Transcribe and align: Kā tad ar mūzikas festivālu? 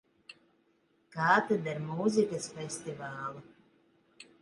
Kā 1.17 1.35
tad 1.51 1.71
ar 1.75 1.83
mūzikas 1.91 2.51
festivālu? 2.59 3.49